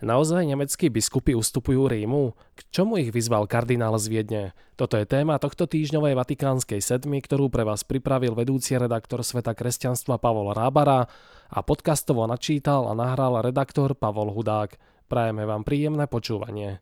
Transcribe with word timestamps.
Naozaj 0.00 0.48
nemeckí 0.48 0.88
biskupy 0.88 1.36
ustupujú 1.36 1.84
Rímu? 1.84 2.32
K 2.56 2.60
čomu 2.72 2.96
ich 2.96 3.12
vyzval 3.12 3.44
kardinál 3.44 4.00
z 4.00 4.08
Viedne? 4.08 4.44
Toto 4.80 4.96
je 4.96 5.04
téma 5.04 5.36
tohto 5.36 5.68
týždňovej 5.68 6.16
Vatikánskej 6.16 6.80
sedmy, 6.80 7.20
ktorú 7.20 7.52
pre 7.52 7.68
vás 7.68 7.84
pripravil 7.84 8.32
vedúci 8.32 8.80
redaktor 8.80 9.20
Sveta 9.20 9.52
kresťanstva 9.52 10.16
Pavol 10.16 10.56
Rábara 10.56 11.04
a 11.52 11.58
podcastovo 11.60 12.24
načítal 12.24 12.88
a 12.88 12.96
nahral 12.96 13.44
redaktor 13.44 13.92
Pavol 13.92 14.32
Hudák. 14.32 14.80
Prajeme 15.04 15.44
vám 15.44 15.68
príjemné 15.68 16.08
počúvanie. 16.08 16.80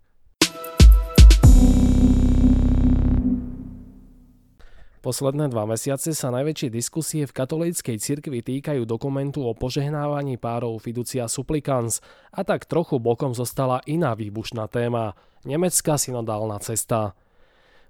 Posledné 4.98 5.46
dva 5.54 5.62
mesiace 5.62 6.10
sa 6.10 6.34
najväčšie 6.34 6.74
diskusie 6.74 7.22
v 7.22 7.30
katolíckej 7.30 8.02
cirkvi 8.02 8.42
týkajú 8.42 8.82
dokumentu 8.82 9.46
o 9.46 9.54
požehnávaní 9.54 10.42
párov 10.42 10.74
fiducia 10.82 11.30
supplicans 11.30 12.02
a 12.34 12.42
tak 12.42 12.66
trochu 12.66 12.98
bokom 12.98 13.30
zostala 13.30 13.78
iná 13.87 14.18
výbušná 14.18 14.66
téma– 14.66 15.14
nemecká 15.46 15.95
synodálna 15.95 16.59
cesta. 16.59 17.14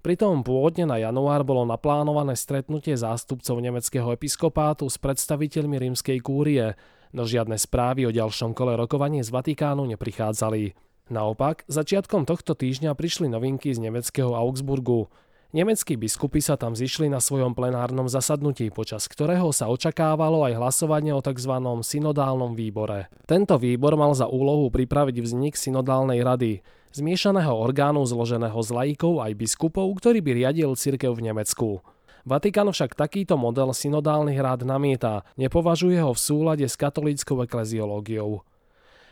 Pritom 0.04 0.44
pôvodne 0.44 0.84
na 0.84 1.00
január 1.00 1.48
bolo 1.48 1.64
naplánované 1.64 2.36
stretnutie 2.36 2.94
zástupcov 2.94 3.56
nemeckého 3.56 4.12
episkopátu 4.12 4.86
s 4.86 5.00
predstaviteľmi 5.00 5.80
rímskej 5.80 6.20
kúrie, 6.20 6.76
no 7.16 7.24
žiadne 7.24 7.56
správy 7.56 8.04
o 8.04 8.12
ďalšom 8.12 8.52
kole 8.52 8.76
rokovania 8.76 9.24
z 9.24 9.32
Vatikánu 9.32 9.88
neprichádzali. 9.96 10.76
Naopak, 11.08 11.64
začiatkom 11.72 12.28
tohto 12.28 12.52
týždňa 12.52 12.92
prišli 12.92 13.32
novinky 13.32 13.72
z 13.72 13.80
nemeckého 13.80 14.36
Augsburgu– 14.36 15.08
Nemeckí 15.48 15.96
biskupy 15.96 16.44
sa 16.44 16.60
tam 16.60 16.76
zišli 16.76 17.08
na 17.08 17.24
svojom 17.24 17.56
plenárnom 17.56 18.04
zasadnutí, 18.04 18.68
počas 18.68 19.08
ktorého 19.08 19.48
sa 19.48 19.72
očakávalo 19.72 20.44
aj 20.44 20.60
hlasovanie 20.60 21.16
o 21.16 21.24
tzv. 21.24 21.56
synodálnom 21.80 22.52
výbore. 22.52 23.08
Tento 23.24 23.56
výbor 23.56 23.96
mal 23.96 24.12
za 24.12 24.28
úlohu 24.28 24.68
pripraviť 24.68 25.24
vznik 25.24 25.56
synodálnej 25.56 26.20
rady, 26.20 26.60
zmiešaného 26.92 27.48
orgánu 27.48 28.04
zloženého 28.04 28.60
z 28.60 28.70
laikov 28.76 29.24
aj 29.24 29.32
biskupov, 29.40 29.88
ktorý 29.96 30.20
by 30.20 30.30
riadil 30.36 30.76
cirkev 30.76 31.16
v 31.16 31.32
Nemecku. 31.32 31.80
Vatikán 32.28 32.68
však 32.68 32.92
takýto 32.92 33.40
model 33.40 33.72
synodálnych 33.72 34.36
rád 34.36 34.68
namieta, 34.68 35.24
nepovažuje 35.40 35.96
ho 35.96 36.12
v 36.12 36.20
súlade 36.20 36.68
s 36.68 36.76
katolíckou 36.76 37.40
ekleziológiou. 37.48 38.44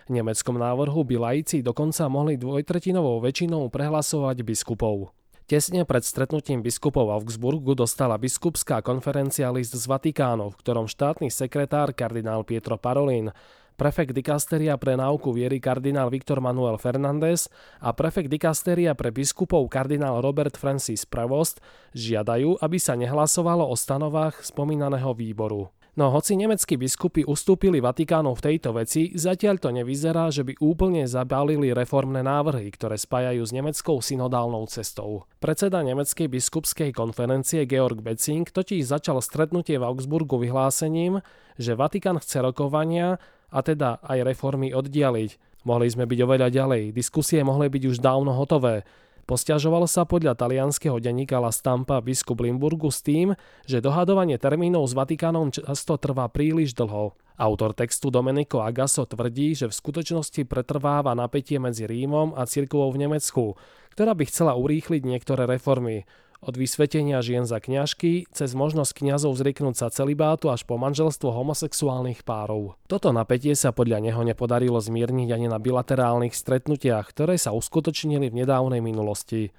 V 0.05 0.11
nemeckom 0.13 0.61
návrhu 0.61 1.01
by 1.01 1.17
laici 1.17 1.65
dokonca 1.65 2.05
mohli 2.13 2.37
dvojtretinovou 2.37 3.25
väčšinou 3.25 3.73
prehlasovať 3.73 4.45
biskupov. 4.45 5.17
Tesne 5.47 5.87
pred 5.87 6.03
stretnutím 6.03 6.59
biskupov 6.59 7.07
Augsburgu 7.07 7.79
dostala 7.79 8.19
biskupská 8.19 8.83
konferencia 8.83 9.47
list 9.55 9.79
z 9.79 9.87
Vatikánu, 9.87 10.51
v 10.51 10.59
ktorom 10.59 10.91
štátny 10.91 11.31
sekretár 11.31 11.95
kardinál 11.95 12.43
Pietro 12.43 12.75
Parolin, 12.75 13.31
prefekt 13.79 14.11
dikasteria 14.11 14.75
pre 14.75 14.99
náuku 14.99 15.31
viery 15.31 15.63
kardinál 15.63 16.11
Viktor 16.11 16.43
Manuel 16.43 16.83
Fernández 16.83 17.47
a 17.79 17.95
prefekt 17.95 18.27
dikasteria 18.27 18.99
pre 18.99 19.15
biskupov 19.15 19.71
kardinál 19.71 20.19
Robert 20.19 20.59
Francis 20.59 21.07
Prevost 21.07 21.63
žiadajú, 21.95 22.59
aby 22.59 22.83
sa 22.83 22.99
nehlasovalo 22.99 23.71
o 23.71 23.79
stanovách 23.79 24.43
spomínaného 24.43 25.15
výboru. 25.15 25.71
No 25.97 26.13
hoci 26.13 26.37
nemeckí 26.37 26.77
biskupy 26.77 27.25
ustúpili 27.25 27.81
Vatikánu 27.81 28.37
v 28.37 28.45
tejto 28.45 28.77
veci, 28.77 29.17
zatiaľ 29.17 29.57
to 29.57 29.73
nevyzerá, 29.73 30.29
že 30.29 30.45
by 30.45 30.61
úplne 30.61 31.09
zabalili 31.09 31.73
reformné 31.73 32.21
návrhy, 32.21 32.69
ktoré 32.69 33.01
spájajú 33.01 33.41
s 33.41 33.57
nemeckou 33.57 34.05
synodálnou 34.05 34.69
cestou. 34.69 35.25
Predseda 35.41 35.81
nemeckej 35.81 36.29
biskupskej 36.29 36.93
konferencie 36.93 37.65
Georg 37.65 38.05
Betzing 38.05 38.45
totiž 38.45 38.85
začal 38.85 39.25
stretnutie 39.25 39.81
v 39.81 39.89
Augsburgu 39.89 40.37
vyhlásením, 40.37 41.25
že 41.57 41.73
Vatikán 41.73 42.21
chce 42.21 42.45
rokovania 42.45 43.17
a 43.49 43.65
teda 43.65 43.97
aj 44.05 44.37
reformy 44.37 44.77
oddialiť. 44.77 45.65
Mohli 45.65 45.87
sme 45.89 46.05
byť 46.05 46.19
oveľa 46.29 46.49
ďalej, 46.53 46.93
diskusie 46.93 47.41
mohli 47.41 47.73
byť 47.73 47.97
už 47.97 48.05
dávno 48.05 48.37
hotové, 48.37 48.85
Posťažoval 49.27 49.91
sa 49.91 50.07
podľa 50.07 50.39
talianského 50.39 51.03
denníka 51.03 51.43
La 51.43 51.51
Stampa 51.51 51.99
biskup 51.99 52.47
Limburgu 52.47 52.95
s 52.95 53.03
tým, 53.03 53.35
že 53.67 53.83
dohadovanie 53.83 54.39
termínov 54.39 54.87
s 54.87 54.95
Vatikánom 54.95 55.51
často 55.51 55.99
trvá 55.99 56.31
príliš 56.31 56.79
dlho. 56.79 57.19
Autor 57.35 57.75
textu 57.75 58.15
Domenico 58.15 58.63
Agasso 58.63 59.03
tvrdí, 59.03 59.59
že 59.59 59.67
v 59.67 59.75
skutočnosti 59.75 60.47
pretrváva 60.47 61.11
napätie 61.19 61.59
medzi 61.59 61.91
Rímom 61.91 62.39
a 62.39 62.47
cirkvou 62.47 62.87
v 62.95 63.03
Nemecku, 63.03 63.59
ktorá 63.99 64.15
by 64.15 64.31
chcela 64.31 64.55
urýchliť 64.55 65.03
niektoré 65.03 65.51
reformy. 65.51 66.07
Od 66.45 66.55
vysvetenia 66.55 67.25
žien 67.25 67.49
za 67.49 67.57
kňažky, 67.59 68.29
cez 68.29 68.53
možnosť 68.53 68.93
kňazov 68.93 69.33
zrieknúť 69.41 69.75
sa 69.81 69.89
celibátu 69.89 70.53
až 70.53 70.69
po 70.69 70.77
manželstvo 70.77 71.33
homosexuálnych 71.33 72.23
párov. 72.23 72.77
Toto 72.87 73.09
napätie 73.11 73.57
sa 73.57 73.73
podľa 73.73 74.05
neho 74.05 74.21
nepodarilo 74.21 74.77
zmierniť 74.77 75.33
ani 75.33 75.47
na 75.49 75.57
bilaterálnych 75.57 76.37
stretnutiach, 76.37 77.09
ktoré 77.09 77.41
sa 77.41 77.57
uskutočnili 77.57 78.29
v 78.29 78.45
nedávnej 78.45 78.85
minulosti 78.85 79.57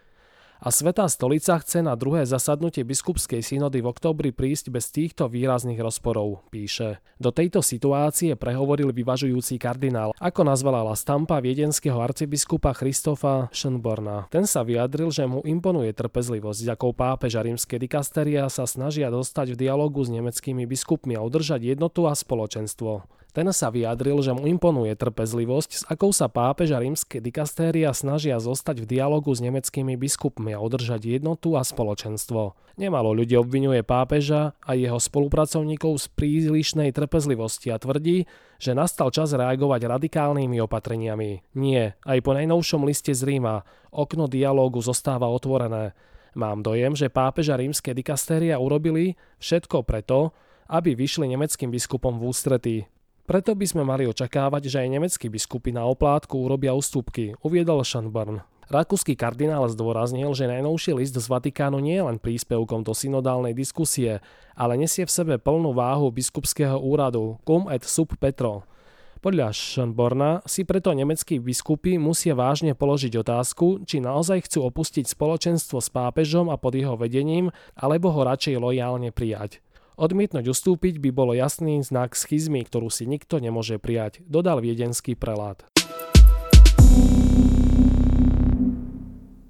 a 0.57 0.73
Svetá 0.73 1.05
stolica 1.05 1.57
chce 1.61 1.85
na 1.85 1.93
druhé 1.93 2.25
zasadnutie 2.25 2.81
biskupskej 2.81 3.45
synody 3.45 3.81
v 3.81 3.89
oktobri 3.89 4.29
prísť 4.33 4.73
bez 4.73 4.89
týchto 4.89 5.29
výrazných 5.29 5.77
rozporov, 5.77 6.49
píše. 6.49 6.97
Do 7.21 7.29
tejto 7.29 7.61
situácie 7.61 8.33
prehovoril 8.33 8.89
vyvažujúci 8.93 9.61
kardinál, 9.61 10.13
ako 10.17 10.41
nazvala 10.45 10.81
La 10.85 10.97
Stampa 10.97 11.41
viedenského 11.41 11.97
arcibiskupa 11.97 12.73
Christofa 12.73 13.49
Schönborna. 13.53 14.29
Ten 14.33 14.45
sa 14.49 14.65
vyjadril, 14.65 15.09
že 15.13 15.25
mu 15.29 15.45
imponuje 15.45 15.93
trpezlivosť, 15.93 16.73
akou 16.73 16.93
pápež 16.93 17.37
a 17.37 17.45
rímske 17.45 17.77
dikasteria 17.77 18.49
sa 18.49 18.65
snažia 18.65 19.09
dostať 19.13 19.53
v 19.53 19.59
dialogu 19.67 20.01
s 20.05 20.13
nemeckými 20.13 20.65
biskupmi 20.65 21.17
a 21.17 21.25
udržať 21.25 21.73
jednotu 21.73 22.05
a 22.09 22.13
spoločenstvo. 22.13 23.16
Ten 23.37 23.53
sa 23.53 23.69
vyjadril, 23.69 24.17
že 24.25 24.33
mu 24.33 24.49
imponuje 24.49 24.97
trpezlivosť, 24.97 25.69
s 25.69 25.83
akou 25.85 26.09
sa 26.09 26.25
pápež 26.25 26.73
a 26.73 26.81
rímske 26.81 27.21
dikastéria 27.21 27.93
snažia 27.93 28.41
zostať 28.41 28.81
v 28.81 28.97
dialogu 28.97 29.29
s 29.29 29.45
nemeckými 29.45 29.93
biskupmi 29.93 30.57
a 30.57 30.63
udržať 30.65 31.21
jednotu 31.21 31.53
a 31.53 31.61
spoločenstvo. 31.61 32.57
Nemalo 32.81 33.13
ľudí 33.13 33.37
obvinuje 33.37 33.85
pápeža 33.85 34.57
a 34.57 34.73
jeho 34.73 34.97
spolupracovníkov 34.97 36.01
z 36.01 36.05
prílišnej 36.17 36.89
trpezlivosti 36.97 37.69
a 37.69 37.77
tvrdí, 37.77 38.25
že 38.57 38.73
nastal 38.73 39.13
čas 39.13 39.37
reagovať 39.37 39.85
radikálnymi 39.85 40.57
opatreniami. 40.57 41.53
Nie, 41.53 41.93
aj 42.09 42.25
po 42.25 42.33
najnovšom 42.33 42.89
liste 42.89 43.13
z 43.13 43.21
Ríma 43.21 43.61
okno 43.93 44.25
dialógu 44.25 44.81
zostáva 44.81 45.29
otvorené. 45.29 45.93
Mám 46.33 46.65
dojem, 46.65 46.97
že 46.97 47.13
pápež 47.13 47.53
a 47.53 47.61
rímske 47.61 47.93
dikastéria 47.93 48.57
urobili 48.57 49.13
všetko 49.37 49.85
preto, 49.85 50.33
aby 50.73 50.97
vyšli 50.97 51.29
nemeckým 51.29 51.69
biskupom 51.69 52.17
v 52.17 52.33
ústretí. 52.33 52.77
Preto 53.27 53.51
by 53.59 53.67
sme 53.67 53.83
mali 53.83 54.07
očakávať, 54.07 54.71
že 54.71 54.79
aj 54.79 54.87
nemeckí 54.87 55.27
biskupy 55.27 55.75
na 55.75 55.83
oplátku 55.83 56.39
urobia 56.39 56.71
ústupky, 56.71 57.35
uviedol 57.43 57.83
Schönborn. 57.83 58.39
Rakúsky 58.71 59.19
kardinál 59.19 59.67
zdôraznil, 59.67 60.31
že 60.31 60.47
najnovší 60.47 60.95
list 60.95 61.19
z 61.19 61.27
Vatikánu 61.27 61.83
nie 61.83 61.99
je 61.99 62.07
len 62.07 62.23
príspevkom 62.23 62.87
do 62.87 62.95
synodálnej 62.95 63.51
diskusie, 63.51 64.23
ale 64.55 64.79
nesie 64.79 65.03
v 65.03 65.11
sebe 65.11 65.35
plnú 65.43 65.75
váhu 65.75 66.07
biskupského 66.07 66.79
úradu 66.79 67.35
cum 67.43 67.67
et 67.67 67.83
sub 67.83 68.15
petro. 68.15 68.63
Podľa 69.19 69.51
Schönborna 69.51 70.39
si 70.47 70.63
preto 70.63 70.95
nemeckí 70.95 71.43
biskupy 71.43 71.99
musia 71.99 72.31
vážne 72.31 72.79
položiť 72.79 73.11
otázku, 73.11 73.83
či 73.83 73.99
naozaj 73.99 74.47
chcú 74.47 74.71
opustiť 74.71 75.03
spoločenstvo 75.03 75.83
s 75.83 75.91
pápežom 75.91 76.47
a 76.47 76.55
pod 76.55 76.79
jeho 76.79 76.95
vedením, 76.95 77.51
alebo 77.75 78.07
ho 78.07 78.23
radšej 78.23 78.55
lojálne 78.55 79.11
prijať. 79.11 79.59
Odmietnúť 79.97 80.53
ustúpiť 80.53 81.01
by 81.01 81.09
bolo 81.09 81.33
jasný 81.33 81.81
znak 81.81 82.13
schizmy, 82.13 82.61
ktorú 82.61 82.93
si 82.93 83.09
nikto 83.09 83.41
nemôže 83.41 83.81
prijať, 83.81 84.21
dodal 84.29 84.61
viedenský 84.61 85.17
prelát. 85.17 85.65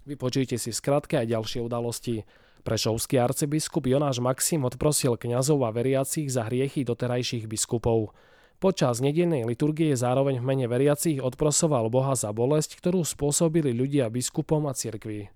Vypočujte 0.08 0.56
si 0.56 0.72
skratke 0.72 1.20
aj 1.20 1.36
ďalšie 1.36 1.60
udalosti. 1.60 2.24
Prešovský 2.64 3.20
arcibiskup 3.20 3.92
Jonáš 3.92 4.24
Maxim 4.24 4.64
odprosil 4.64 5.20
kňazov 5.20 5.68
a 5.68 5.76
veriacich 5.76 6.32
za 6.32 6.48
hriechy 6.48 6.88
doterajších 6.88 7.44
biskupov. 7.44 8.16
Počas 8.64 9.04
nedennej 9.04 9.44
liturgie 9.44 10.00
zároveň 10.00 10.40
v 10.40 10.48
mene 10.48 10.66
veriacich 10.72 11.20
odprosoval 11.20 11.92
Boha 11.92 12.16
za 12.16 12.32
bolesť, 12.32 12.80
ktorú 12.80 13.04
spôsobili 13.04 13.76
ľudia 13.76 14.08
biskupom 14.08 14.64
a 14.64 14.72
cirkvi. 14.72 15.28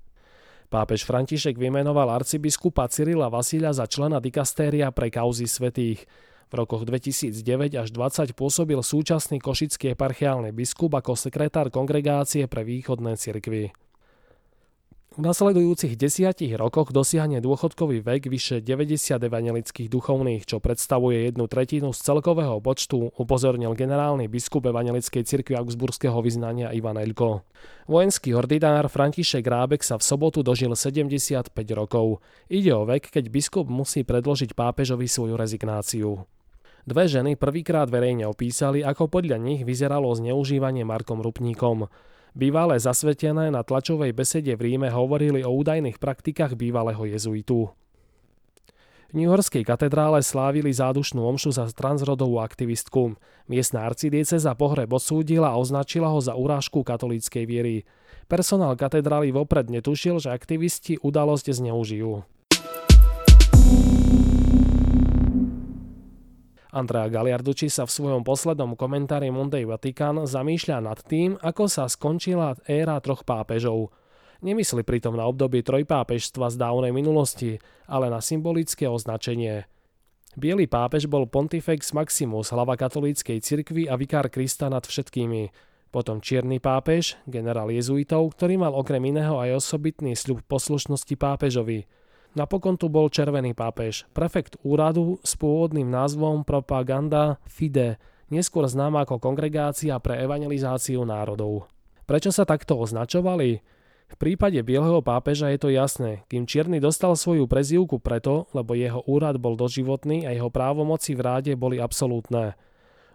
Pápež 0.71 1.03
František 1.03 1.59
vymenoval 1.59 2.07
arcibiskupa 2.15 2.88
Cyrila 2.88 3.27
Vasíľa 3.27 3.75
za 3.75 3.91
člena 3.91 4.23
dikastéria 4.23 4.88
pre 4.95 5.12
kauzy 5.12 5.44
svetých. 5.44 6.07
V 6.47 6.53
rokoch 6.56 6.88
2009 6.88 7.75
až 7.75 7.91
20 7.91 8.31
pôsobil 8.31 8.79
súčasný 8.79 9.44
košický 9.44 9.91
eparchiálny 10.00 10.56
biskup 10.56 10.95
ako 10.95 11.19
sekretár 11.19 11.68
kongregácie 11.75 12.47
pre 12.47 12.63
východné 12.63 13.19
cirkvy. 13.19 13.75
V 15.12 15.19
nasledujúcich 15.19 16.00
desiatich 16.00 16.56
rokoch 16.56 16.96
dosiahne 16.96 17.44
dôchodkový 17.44 18.00
vek 18.00 18.31
vyše 18.31 18.63
90 18.63 19.19
evangelických 19.19 19.92
duchovných, 19.92 20.48
čo 20.48 20.63
predstavuje 20.63 21.28
jednu 21.28 21.52
tretinu 21.52 21.92
z 21.92 22.00
celkového 22.00 22.63
počtu, 22.63 23.12
upozornil 23.19 23.75
generálny 23.75 24.31
biskup 24.31 24.72
evangelickej 24.72 25.28
cirkvi 25.28 25.60
augsburského 25.60 26.16
vyznania 26.24 26.72
Ivan 26.72 26.96
Elko. 26.96 27.44
Vojenský 27.92 28.31
ordinár 28.40 28.88
František 28.88 29.44
Rábek 29.44 29.84
sa 29.84 30.00
v 30.00 30.08
sobotu 30.08 30.48
dožil 30.48 30.72
75 30.72 31.52
rokov. 31.75 32.24
Ide 32.48 32.72
o 32.72 32.88
vek, 32.88 33.12
keď 33.12 33.28
biskup 33.28 33.68
musí 33.68 34.07
predložiť 34.07 34.56
pápežovi 34.56 35.12
svoju 35.12 35.36
rezignáciu. 35.36 36.24
Dve 36.88 37.12
ženy 37.12 37.36
prvýkrát 37.36 37.92
verejne 37.92 38.31
opísali, 38.31 38.80
ako 38.80 39.12
podľa 39.12 39.44
nich 39.44 39.68
vyzeralo 39.68 40.07
zneužívanie 40.16 40.88
Markom 40.88 41.19
Rupníkom. 41.19 41.92
Bývalé 42.31 42.80
zasvetené 42.80 43.51
na 43.51 43.60
tlačovej 43.60 44.16
besede 44.16 44.56
v 44.56 44.72
Ríme 44.72 44.88
hovorili 44.88 45.44
o 45.44 45.51
údajných 45.51 46.00
praktikách 46.00 46.56
bývalého 46.56 47.04
jezuitu. 47.04 47.75
V 49.12 49.19
New 49.19 49.28
Yorkskej 49.28 49.68
katedrále 49.68 50.24
slávili 50.24 50.72
zádušnú 50.72 51.19
omšu 51.19 51.51
za 51.51 51.68
transrodovú 51.68 52.39
aktivistku. 52.39 53.19
Miestna 53.51 53.83
arcidieceza 53.83 54.56
pohreb 54.56 54.88
odsúdila 54.88 55.51
a 55.51 55.60
označila 55.60 56.07
ho 56.07 56.24
za 56.24 56.31
urážku 56.31 56.88
katolíckej 56.88 57.44
viery. 57.44 57.83
Personál 58.31 58.80
katedrály 58.80 59.36
vopred 59.36 59.68
netušil, 59.68 60.24
že 60.24 60.31
aktivisti 60.31 61.04
udalosť 61.04 61.51
zneužijú. 61.51 62.24
Andrea 66.71 67.12
Galiarducci 67.12 67.68
sa 67.68 67.83
v 67.83 67.91
svojom 67.91 68.23
poslednom 68.23 68.79
komentári 68.79 69.27
Monday 69.27 69.68
Vatican 69.68 70.23
zamýšľa 70.23 70.77
nad 70.79 71.00
tým, 71.03 71.35
ako 71.44 71.68
sa 71.68 71.83
skončila 71.91 72.56
éra 72.63 72.95
troch 73.03 73.27
pápežov. 73.27 73.91
Nemyslí 74.39 74.88
pritom 74.88 75.19
na 75.19 75.27
obdobie 75.27 75.68
trojpápežstva 75.68 76.47
z 76.47 76.56
dávnej 76.56 76.95
minulosti, 76.95 77.59
ale 77.91 78.07
na 78.07 78.23
symbolické 78.23 78.88
označenie. 78.88 79.68
Bielý 80.39 80.71
pápež 80.71 81.12
bol 81.12 81.27
Pontifex 81.27 81.91
Maximus, 81.91 82.56
hlava 82.56 82.79
katolíckej 82.79 83.44
cirkvi 83.44 83.91
a 83.91 84.00
vikár 84.00 84.31
Krista 84.31 84.71
nad 84.71 84.88
všetkými. 84.88 85.51
Potom 85.91 86.23
čierny 86.23 86.63
pápež, 86.63 87.19
generál 87.27 87.68
jezuitov, 87.68 88.31
ktorý 88.39 88.56
mal 88.56 88.71
okrem 88.71 89.03
iného 89.12 89.44
aj 89.44 89.59
osobitný 89.59 90.15
sľub 90.15 90.39
poslušnosti 90.47 91.19
pápežovi– 91.19 91.83
Napokon 92.31 92.80
tu 92.80 92.88
bol 92.88 93.12
Červený 93.12 93.51
pápež, 93.51 94.07
prefekt 94.16 94.56
úradu 94.63 95.19
s 95.19 95.36
pôvodným 95.36 95.92
názvom 95.92 96.48
Propaganda 96.48 97.44
Fide, 97.44 98.00
neskôr 98.31 98.63
známa 98.72 99.04
ako 99.04 99.19
Kongregácia 99.19 100.00
pre 100.00 100.16
evangelizáciu 100.24 101.04
národov. 101.04 101.68
Prečo 102.07 102.31
sa 102.31 102.48
takto 102.48 102.80
označovali? 102.80 103.60
V 104.12 104.16
prípade 104.16 104.63
Bieleho 104.63 105.04
pápeža 105.04 105.51
je 105.51 105.60
to 105.60 105.75
jasné, 105.75 106.24
kým 106.31 106.48
Čierny 106.48 106.80
dostal 106.80 107.19
svoju 107.19 107.51
prezývku 107.51 108.00
preto, 108.00 108.48
lebo 108.56 108.80
jeho 108.80 109.04
úrad 109.12 109.36
bol 109.36 109.60
doživotný 109.60 110.24
a 110.24 110.31
jeho 110.31 110.48
právomoci 110.48 111.12
v 111.16 111.24
ráde 111.28 111.51
boli 111.60 111.83
absolútne. 111.83 112.56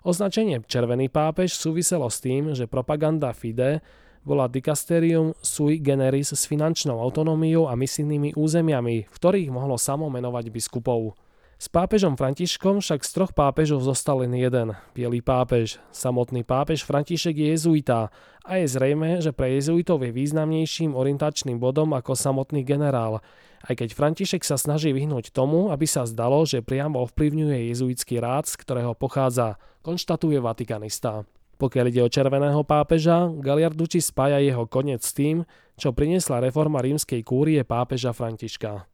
Označenie 0.04 0.60
Červený 0.60 1.08
pápež 1.08 1.56
súviselo 1.56 2.12
s 2.12 2.20
tým, 2.20 2.52
že 2.52 2.68
propaganda 2.68 3.32
Fide 3.32 3.80
bola 4.26 4.50
dikasterium 4.50 5.38
sui 5.38 5.78
generis 5.78 6.34
s 6.34 6.50
finančnou 6.50 6.98
autonómiou 6.98 7.70
a 7.70 7.78
misijnými 7.78 8.34
územiami, 8.34 9.06
v 9.06 9.14
ktorých 9.14 9.54
mohlo 9.54 9.78
samo 9.78 10.10
menovať 10.10 10.50
biskupov. 10.50 11.14
S 11.56 11.72
pápežom 11.72 12.20
Františkom 12.20 12.84
však 12.84 13.00
z 13.00 13.10
troch 13.16 13.32
pápežov 13.32 13.80
zostal 13.80 14.20
len 14.20 14.36
jeden, 14.36 14.76
bielý 14.92 15.24
pápež. 15.24 15.80
Samotný 15.88 16.44
pápež 16.44 16.84
František 16.84 17.32
je 17.32 17.48
jezuita 17.56 18.12
a 18.44 18.50
je 18.60 18.66
zrejme, 18.68 19.24
že 19.24 19.32
pre 19.32 19.56
jezuitov 19.56 20.04
je 20.04 20.12
významnejším 20.12 20.92
orientačným 20.92 21.56
bodom 21.56 21.96
ako 21.96 22.12
samotný 22.12 22.60
generál, 22.60 23.24
aj 23.64 23.72
keď 23.72 23.88
František 23.96 24.44
sa 24.44 24.60
snaží 24.60 24.92
vyhnúť 24.92 25.32
tomu, 25.32 25.72
aby 25.72 25.88
sa 25.88 26.04
zdalo, 26.04 26.44
že 26.44 26.60
priamo 26.60 27.00
ovplyvňuje 27.08 27.72
jezuitský 27.72 28.20
rád, 28.20 28.52
z 28.52 28.60
ktorého 28.60 28.92
pochádza, 28.92 29.56
konštatuje 29.80 30.36
vatikanista. 30.42 31.24
Pokiaľ 31.56 31.84
ide 31.88 32.04
o 32.04 32.12
červeného 32.12 32.60
pápeža, 32.68 33.32
Galiarduči 33.32 34.04
spája 34.04 34.44
jeho 34.44 34.68
koniec 34.68 35.00
s 35.00 35.16
tým, 35.16 35.48
čo 35.80 35.96
priniesla 35.96 36.44
reforma 36.44 36.84
rímskej 36.84 37.24
kúrie 37.24 37.64
pápeža 37.64 38.12
Františka. 38.12 38.84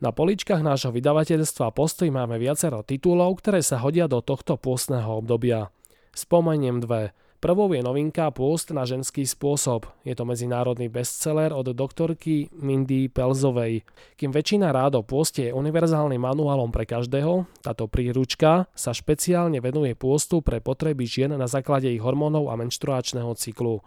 Na 0.00 0.12
poličkách 0.12 0.60
nášho 0.60 0.92
vydavateľstva 0.92 1.72
Postoj 1.72 2.08
máme 2.12 2.36
viacero 2.36 2.84
titulov, 2.84 3.40
ktoré 3.40 3.64
sa 3.64 3.80
hodia 3.80 4.04
do 4.04 4.20
tohto 4.20 4.60
pôstneho 4.60 5.20
obdobia. 5.20 5.72
Spomeniem 6.12 6.80
dve– 6.84 7.10
Prvou 7.44 7.68
je 7.76 7.84
novinka 7.84 8.32
Pôst 8.32 8.72
na 8.72 8.88
ženský 8.88 9.28
spôsob. 9.28 9.84
Je 10.00 10.16
to 10.16 10.24
medzinárodný 10.24 10.88
bestseller 10.88 11.52
od 11.52 11.76
doktorky 11.76 12.48
Mindy 12.56 13.12
Pelzovej. 13.12 13.84
Kým 14.16 14.32
väčšina 14.32 14.72
rád 14.72 14.96
o 14.96 15.04
pôste 15.04 15.52
je 15.52 15.52
univerzálnym 15.52 16.24
manuálom 16.24 16.72
pre 16.72 16.88
každého, 16.88 17.44
táto 17.60 17.84
príručka 17.84 18.64
sa 18.72 18.96
špeciálne 18.96 19.60
venuje 19.60 19.92
pôstu 19.92 20.40
pre 20.40 20.64
potreby 20.64 21.04
žien 21.04 21.36
na 21.36 21.44
základe 21.44 21.92
ich 21.92 22.00
hormónov 22.00 22.48
a 22.48 22.56
menštruačného 22.56 23.36
cyklu. 23.36 23.84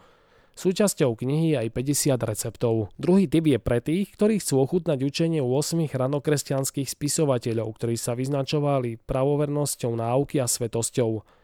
Súčasťou 0.54 1.18
knihy 1.18 1.58
je 1.58 1.58
aj 1.58 1.70
50 1.74 2.30
receptov. 2.30 2.94
Druhý 3.02 3.26
typ 3.26 3.50
je 3.50 3.58
pre 3.58 3.82
tých, 3.82 4.14
ktorí 4.14 4.38
chcú 4.38 4.62
ochutnať 4.70 5.02
učenie 5.02 5.42
8 5.42 5.82
ranokresťanských 5.98 6.94
spisovateľov, 6.94 7.74
ktorí 7.74 7.98
sa 7.98 8.14
vyznačovali 8.14 9.02
pravovernosťou 9.02 9.98
náuky 9.98 10.38
a 10.38 10.46
svetosťou. 10.46 11.37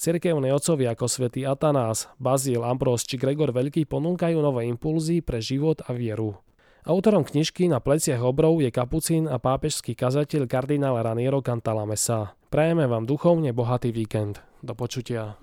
Cirkevní 0.00 0.50
otcovia 0.50 0.96
ako 0.96 1.06
svätý 1.06 1.44
Atanás, 1.46 2.10
Bazíl, 2.16 2.64
Ambrós 2.64 3.04
či 3.06 3.20
Gregor 3.20 3.52
Veľký 3.52 3.86
ponúkajú 3.86 4.38
nové 4.40 4.66
impulzy 4.66 5.20
pre 5.20 5.38
život 5.38 5.84
a 5.86 5.94
vieru. 5.94 6.38
Autorom 6.82 7.22
knižky 7.22 7.70
na 7.70 7.78
pleciach 7.78 8.18
obrov 8.18 8.58
je 8.58 8.74
kapucín 8.74 9.30
a 9.30 9.38
pápežský 9.38 9.94
kazateľ 9.94 10.50
kardinál 10.50 10.98
Raniero 10.98 11.38
Cantalamessa. 11.38 12.34
Prajeme 12.50 12.90
vám 12.90 13.06
duchovne 13.06 13.54
bohatý 13.54 13.94
víkend. 13.94 14.42
Do 14.66 14.74
počutia. 14.74 15.38